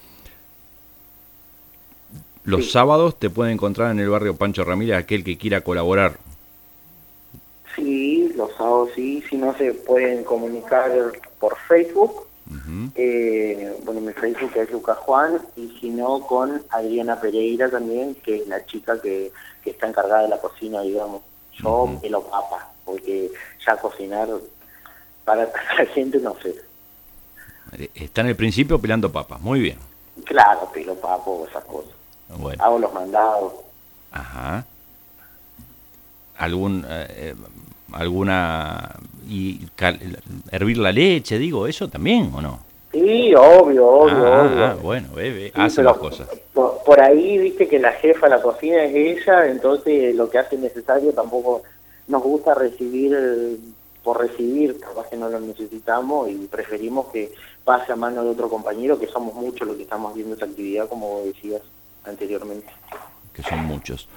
los 2.43 2.73
sábados 2.73 3.17
te 3.17 3.29
pueden 3.29 3.53
encontrar 3.53 3.91
en 3.91 4.01
el 4.01 4.09
barrio 4.09 4.35
Pancho 4.35 4.65
Ramírez 4.65 4.97
aquel 4.97 5.23
que 5.23 5.37
quiera 5.37 5.61
colaborar. 5.61 6.17
Sí, 7.73 8.33
los 8.35 8.51
sábados 8.57 8.89
sí, 8.93 9.23
si 9.29 9.37
no 9.37 9.57
se 9.57 9.71
pueden 9.71 10.25
comunicar 10.25 10.91
por 11.39 11.55
Facebook. 11.69 12.27
eh, 12.95 13.77
bueno, 13.85 14.01
mi 14.01 14.11
Facebook 14.11 14.51
es 14.57 14.69
Lucas 14.71 14.97
Juan 14.97 15.39
y 15.55 15.69
si 15.79 15.89
no 15.89 16.19
con 16.19 16.61
Adriana 16.71 17.21
Pereira 17.21 17.69
también, 17.69 18.13
que 18.15 18.41
es 18.41 18.47
la 18.49 18.65
chica 18.65 19.01
que, 19.01 19.31
que 19.63 19.69
está 19.69 19.87
encargada 19.87 20.23
de 20.23 20.27
la 20.27 20.41
cocina, 20.41 20.81
digamos. 20.81 21.21
Yo 21.61 21.83
uh 21.83 21.99
pelo 21.99 22.21
papa, 22.23 22.71
porque 22.85 23.31
ya 23.65 23.77
cocinar 23.77 24.27
para 25.25 25.43
la 25.77 25.85
gente 25.93 26.19
no 26.19 26.35
sé. 26.41 26.55
Está 27.93 28.21
en 28.21 28.27
el 28.27 28.35
principio 28.35 28.79
pelando 28.79 29.11
papas, 29.11 29.41
muy 29.41 29.59
bien. 29.59 29.77
Claro, 30.23 30.71
pelo 30.73 30.95
papo, 30.95 31.45
esas 31.49 31.63
cosas. 31.65 31.91
Hago 32.59 32.79
los 32.79 32.93
mandados. 32.93 33.53
Ajá. 34.11 34.65
¿Algún, 36.37 36.85
eh, 36.87 37.35
alguna... 37.91 38.95
y 39.27 39.67
hervir 40.51 40.77
la 40.77 40.91
leche, 40.91 41.37
digo, 41.37 41.67
eso 41.67 41.87
también 41.89 42.31
o 42.33 42.41
no? 42.41 42.66
Sí, 42.91 43.35
obvio, 43.35 43.85
obvio, 43.85 44.25
ah, 44.25 44.43
obvio. 44.43 44.65
Ah, 44.65 44.77
bueno, 44.81 45.09
bebe, 45.13 45.51
hace 45.55 45.83
las 45.83 45.97
cosas. 45.97 46.27
Por, 46.53 47.01
ahí, 47.01 47.37
viste 47.37 47.67
que 47.67 47.79
la 47.79 47.91
jefa 47.91 48.27
de 48.27 48.35
la 48.35 48.41
cocina 48.41 48.83
es 48.83 48.95
ella, 48.95 49.47
entonces 49.47 50.15
lo 50.15 50.29
que 50.29 50.39
hace 50.39 50.57
necesario 50.57 51.11
tampoco 51.13 51.63
nos 52.07 52.23
gusta 52.23 52.53
recibir 52.53 53.59
por 54.03 54.19
recibir, 54.19 54.79
capaz 54.79 55.09
que 55.09 55.17
no 55.17 55.27
lo 55.27 55.39
necesitamos 55.41 56.29
y 56.29 56.47
preferimos 56.47 57.07
que 57.07 57.33
pase 57.65 57.91
a 57.91 57.97
mano 57.97 58.23
de 58.23 58.29
otro 58.29 58.47
compañero, 58.47 58.97
que 58.97 59.07
somos 59.07 59.33
muchos 59.33 59.67
los 59.67 59.75
que 59.75 59.83
estamos 59.83 60.15
viendo 60.15 60.33
esta 60.33 60.45
actividad, 60.45 60.87
como 60.87 61.23
decías 61.25 61.61
anteriormente. 62.05 62.67
Que 63.33 63.43
son 63.43 63.65
muchos. 63.65 64.07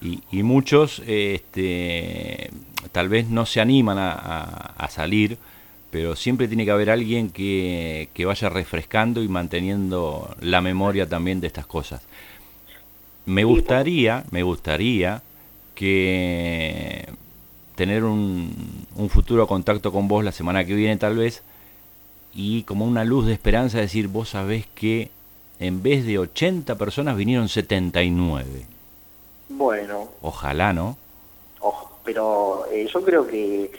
Y, 0.00 0.22
y 0.30 0.44
muchos 0.44 1.02
este, 1.04 2.48
tal 2.92 3.08
vez 3.08 3.28
no 3.28 3.44
se 3.44 3.60
animan 3.60 3.98
a, 3.98 4.88
salir, 4.88 5.36
pero 5.90 6.16
siempre 6.16 6.48
tiene 6.48 6.64
que 6.64 6.70
haber 6.70 6.90
alguien 6.90 7.30
que, 7.30 8.08
vaya 8.24 8.48
refrescando 8.48 9.22
y 9.22 9.28
manteniendo 9.28 10.34
la 10.40 10.60
memoria 10.60 11.08
también 11.08 11.40
de 11.40 11.46
estas 11.46 11.66
cosas. 11.66 12.02
me 13.26 13.44
gustaría, 13.44 14.24
me 14.30 14.42
gustaría 14.42 15.22
que 15.74 17.08
tener 17.74 18.04
un, 18.04 18.86
un 18.96 19.08
futuro 19.08 19.46
contacto 19.46 19.92
con 19.92 20.08
vos 20.08 20.24
la 20.24 20.32
semana 20.32 20.64
que 20.64 20.74
viene 20.74 20.96
tal 20.96 21.16
vez 21.16 21.42
y 22.34 22.62
como 22.64 22.84
una 22.84 23.04
luz 23.04 23.26
de 23.26 23.32
esperanza 23.32 23.78
decir, 23.78 24.08
vos 24.08 24.30
sabés 24.30 24.66
que 24.74 25.10
en 25.58 25.82
vez 25.82 26.06
de 26.06 26.18
80 26.18 26.76
personas 26.76 27.16
vinieron 27.16 27.48
79. 27.48 28.66
Bueno. 29.48 30.08
Ojalá, 30.22 30.72
¿no? 30.72 30.96
pero 32.04 32.66
eh, 32.72 32.88
yo 32.92 33.02
creo 33.02 33.26
que 33.26 33.70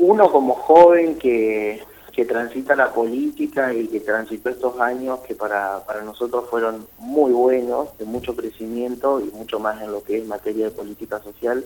uno 0.00 0.30
como 0.30 0.54
joven 0.54 1.16
que, 1.18 1.82
que 2.12 2.24
transita 2.24 2.74
la 2.74 2.92
política 2.92 3.72
y 3.72 3.86
que 3.86 4.00
transitó 4.00 4.50
estos 4.50 4.80
años 4.80 5.20
que 5.20 5.34
para, 5.34 5.84
para 5.86 6.02
nosotros 6.02 6.48
fueron 6.50 6.86
muy 6.98 7.32
buenos, 7.32 7.96
de 7.98 8.04
mucho 8.04 8.34
crecimiento 8.34 9.20
y 9.20 9.30
mucho 9.30 9.60
más 9.60 9.80
en 9.82 9.92
lo 9.92 10.02
que 10.02 10.18
es 10.18 10.26
materia 10.26 10.66
de 10.66 10.70
política 10.70 11.20
social, 11.20 11.64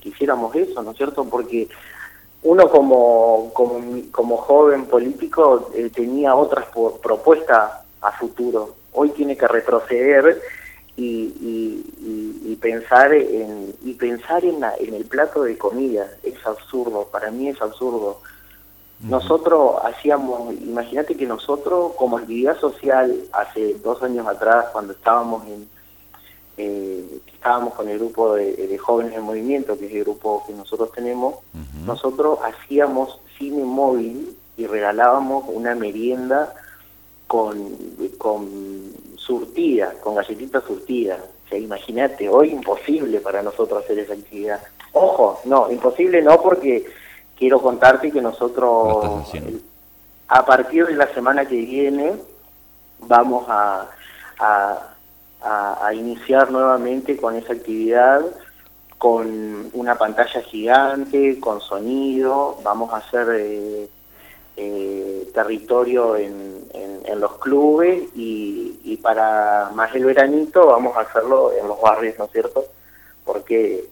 quisiéramos 0.00 0.54
eso, 0.54 0.82
¿no 0.82 0.90
es 0.90 0.96
cierto? 0.96 1.24
Porque 1.24 1.68
uno 2.42 2.70
como, 2.70 3.50
como, 3.52 3.80
como 4.10 4.36
joven 4.38 4.86
político 4.86 5.70
eh, 5.74 5.90
tenía 5.94 6.34
otras 6.34 6.66
propuestas 7.02 7.72
a 8.00 8.12
futuro. 8.12 8.74
Hoy 8.92 9.10
tiene 9.10 9.36
que 9.36 9.46
retroceder 9.46 10.40
y, 10.96 11.34
y, 12.46 12.56
pensar 12.60 13.14
en 13.14 13.74
y 13.82 13.94
pensar 13.94 14.44
en, 14.44 14.62
en 14.80 14.94
el 14.94 15.04
plato 15.06 15.44
de 15.44 15.56
comida. 15.56 16.06
Es 16.40 16.46
absurdo, 16.46 17.06
para 17.10 17.30
mí 17.30 17.48
es 17.48 17.60
absurdo. 17.60 18.20
Nosotros 19.00 19.76
hacíamos, 19.82 20.52
imagínate 20.54 21.16
que 21.16 21.26
nosotros 21.26 21.92
como 21.96 22.18
actividad 22.18 22.58
social 22.60 23.14
hace 23.32 23.74
dos 23.82 24.02
años 24.02 24.26
atrás, 24.26 24.66
cuando 24.72 24.92
estábamos 24.92 25.46
en, 25.46 25.68
eh, 26.58 27.20
estábamos 27.32 27.72
con 27.74 27.88
el 27.88 27.98
grupo 27.98 28.34
de, 28.34 28.76
jóvenes 28.76 29.14
en 29.14 29.22
movimiento, 29.22 29.78
que 29.78 29.86
es 29.86 29.92
el 29.92 30.04
grupo 30.04 30.44
que 30.46 30.52
nosotros 30.52 30.92
tenemos, 30.92 31.36
nosotros 31.86 32.38
hacíamos 32.44 33.18
cine 33.38 33.64
móvil 33.64 34.36
y 34.58 34.66
regalábamos 34.66 35.44
una 35.48 35.74
merienda 35.74 36.54
con, 37.26 37.56
con 38.18 38.48
surtida, 39.16 39.94
con 40.02 40.16
galletitas 40.16 40.62
surtidas. 40.64 41.20
Sea, 41.50 41.58
imagínate, 41.58 42.28
hoy 42.28 42.50
imposible 42.50 43.20
para 43.20 43.42
nosotros 43.42 43.84
hacer 43.84 43.98
esa 43.98 44.14
actividad. 44.14 44.60
Ojo, 44.92 45.40
no, 45.44 45.70
imposible 45.70 46.22
no 46.22 46.40
porque 46.40 46.86
quiero 47.36 47.60
contarte 47.60 48.12
que 48.12 48.22
nosotros 48.22 49.26
a 50.28 50.46
partir 50.46 50.86
de 50.86 50.94
la 50.94 51.12
semana 51.12 51.44
que 51.44 51.56
viene 51.56 52.14
vamos 53.00 53.46
a, 53.48 53.90
a, 54.38 55.92
iniciar 55.92 56.52
nuevamente 56.52 57.16
con 57.16 57.34
esa 57.34 57.52
actividad 57.52 58.20
con 58.96 59.70
una 59.72 59.96
pantalla 59.96 60.42
gigante, 60.42 61.40
con 61.40 61.60
sonido, 61.60 62.58
vamos 62.62 62.92
a 62.92 62.98
hacer 62.98 63.26
eh, 63.32 63.88
eh, 64.62 65.30
territorio 65.32 66.16
en, 66.16 66.50
los 67.18 67.38
clubes 67.38 68.04
y, 68.14 68.80
y, 68.82 68.96
para 68.96 69.70
más 69.74 69.94
el 69.94 70.06
veranito 70.06 70.68
vamos 70.68 70.96
a 70.96 71.00
hacerlo 71.00 71.52
en 71.52 71.68
los 71.68 71.78
barrios, 71.78 72.18
¿no 72.18 72.24
es 72.26 72.30
cierto? 72.30 72.64
Porque 73.24 73.84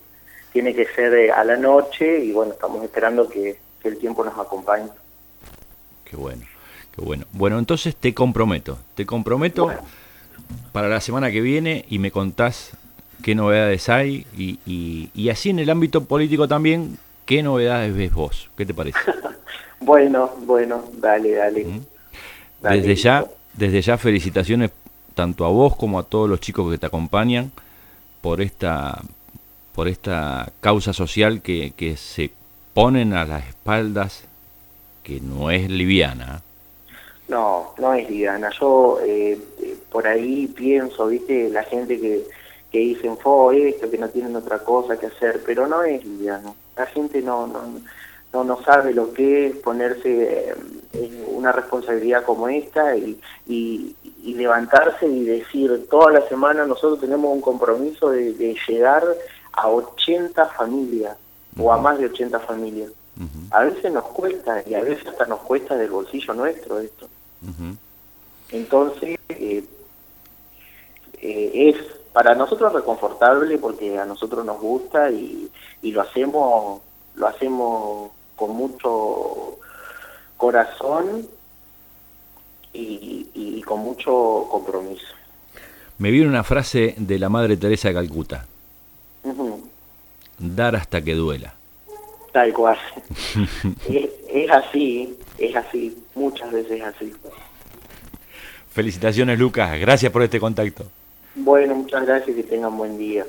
tiene 0.53 0.75
que 0.75 0.87
ser 0.87 1.13
eh, 1.15 1.31
a 1.31 1.45
la 1.45 1.57
noche 1.57 2.25
y 2.25 2.33
bueno, 2.33 2.53
estamos 2.53 2.83
esperando 2.83 3.29
que, 3.29 3.59
el 3.85 3.99
tiempo 3.99 4.25
nos 4.25 4.39
acompañe. 4.39 4.89
Qué 6.05 6.17
bueno, 6.17 6.45
qué 6.95 7.01
bueno. 7.01 7.25
Bueno, 7.33 7.59
entonces 7.59 7.97
te 7.97 8.13
comprometo, 8.13 8.79
te 8.95 9.07
comprometo 9.07 9.71
para 10.73 10.89
la 10.89 11.01
semana 11.01 11.31
que 11.31 11.41
viene 11.41 11.87
y 11.89 11.99
me 11.99 12.11
contás 12.11 12.73
qué 13.23 13.35
novedades 13.35 13.89
hay 13.89 14.27
y, 14.37 14.59
y, 15.15 15.29
así 15.31 15.51
en 15.51 15.59
el 15.59 15.71
ámbito 15.71 16.05
político 16.05 16.49
también, 16.49 16.99
qué 17.25 17.43
novedades 17.43 17.95
ves 17.97 18.13
vos, 18.13 18.51
¿qué 18.57 18.67
te 18.67 18.75
parece? 18.75 18.99
bueno, 19.81 20.31
bueno, 20.45 20.85
dale, 20.95 21.35
dale. 21.35 21.67
Desde 22.61 22.95
ya, 22.97 23.27
desde 23.55 23.81
ya 23.83 23.99
felicitaciones 23.99 24.71
tanto 25.15 25.45
a 25.45 25.49
vos 25.49 25.77
como 25.77 25.99
a 25.99 26.05
todos 26.05 26.29
los 26.29 26.41
chicos 26.41 26.71
que 26.71 26.79
te 26.79 26.87
acompañan 26.87 27.51
por 28.21 28.41
esta 28.41 29.03
por 29.75 29.87
esta 29.87 30.51
causa 30.61 30.93
social 30.93 31.41
que, 31.41 31.73
que 31.77 31.97
se 31.97 32.33
ponen 32.75 33.13
a 33.13 33.25
las 33.25 33.47
espaldas, 33.47 34.25
que 35.05 35.21
no 35.21 35.53
es 35.53 35.71
liviana. 35.71 36.43
No, 37.29 37.75
no 37.79 37.95
es 37.95 38.11
liviana. 38.11 38.51
Yo 38.59 38.99
eh, 39.05 39.39
por 39.91 40.07
ahí 40.09 40.49
pienso, 40.49 41.07
viste, 41.07 41.49
la 41.51 41.63
gente 41.63 42.01
que, 42.01 42.25
que 42.73 42.79
dicen, 42.79 43.17
fue 43.19 43.69
esto, 43.69 43.89
que 43.89 43.99
no 43.99 44.09
tienen 44.09 44.35
otra 44.35 44.59
cosa 44.59 44.99
que 44.99 45.07
hacer, 45.07 45.43
pero 45.47 45.69
no 45.69 45.85
es 45.85 46.05
liviano. 46.05 46.57
La 46.77 46.87
gente 46.87 47.23
no, 47.23 47.47
no, 47.47 47.61
no, 48.33 48.45
no 48.45 48.63
sabe 48.63 48.93
lo 48.93 49.13
que 49.13 49.47
es 49.47 49.57
ponerse 49.57 50.55
en 50.93 51.25
una 51.33 51.53
responsabilidad 51.53 52.25
como 52.25 52.49
esta 52.49 52.97
y, 52.97 53.19
y, 53.47 53.95
levantarse 54.35 55.07
y 55.07 55.25
decir, 55.25 55.89
toda 55.91 56.13
la 56.13 56.29
semana 56.29 56.67
nosotros 56.67 57.01
tenemos 57.01 57.33
un 57.33 57.41
compromiso 57.41 58.11
de, 58.11 58.55
llegar 58.69 59.03
a 59.53 59.69
80 59.69 60.47
familias 60.49 61.17
o 61.59 61.73
a 61.73 61.79
más 61.79 61.99
de 61.99 62.07
80 62.07 62.39
familias. 62.41 62.93
A 63.51 63.65
veces 63.65 63.93
nos 63.93 64.05
cuesta 64.05 64.63
y 64.65 64.75
a 64.75 64.83
veces 64.83 65.09
hasta 65.09 65.27
nos 65.27 65.41
cuesta 65.41 65.75
del 65.77 65.91
bolsillo 65.91 66.35
nuestro 66.35 66.79
esto. 66.79 67.09
Entonces, 68.51 69.19
eh, 69.31 69.65
eh, 71.21 71.51
es 71.55 71.77
para 72.13 72.35
nosotros 72.35 72.73
reconfortable 72.73 73.59
porque 73.59 73.99
a 73.99 74.05
nosotros 74.05 74.45
nos 74.45 74.61
gusta 74.61 75.11
y, 75.11 75.51
y 75.83 75.91
lo 75.91 76.03
hacemos 76.03 76.83
lo 77.19 77.27
hacemos 77.27 78.11
con 78.39 78.57
mucho 78.57 79.59
corazón 80.37 81.27
y, 82.73 83.61
con 83.67 83.81
mucho 83.81 84.47
compromiso. 84.51 85.05
Me 85.99 86.11
viene 86.11 86.29
una 86.29 86.45
frase 86.45 86.95
de 86.97 87.19
la 87.19 87.29
Madre 87.29 87.57
Teresa 87.57 87.89
de 87.89 87.95
Calcuta. 87.95 88.47
Dar 90.39 90.77
hasta 90.77 91.03
que 91.03 91.15
duela. 91.15 91.53
Tal 92.33 92.53
cual. 92.55 92.79
es, 93.89 94.11
es, 94.33 94.51
así, 94.51 95.19
es 95.37 95.57
así, 95.57 95.99
muchas 96.15 96.53
veces 96.53 96.81
así. 96.83 97.13
Felicitaciones 98.71 99.39
Lucas, 99.39 99.79
gracias 99.81 100.13
por 100.13 100.23
este 100.23 100.39
contacto. 100.39 100.85
Bueno, 101.35 101.75
muchas 101.75 102.07
gracias 102.07 102.31
y 102.31 102.43
que 102.43 102.49
tengan 102.49 102.77
buen 102.79 102.97
día. 102.97 103.27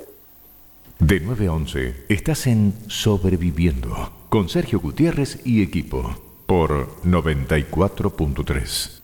De 0.99 1.19
9 1.19 1.47
a 1.47 1.53
11, 1.53 2.05
estás 2.07 2.45
en 2.45 2.73
Sobreviviendo 2.87 4.18
con 4.29 4.47
Sergio 4.47 4.79
Gutiérrez 4.79 5.41
y 5.43 5.61
equipo 5.63 6.15
por 6.45 6.87
94.3. 7.03 8.98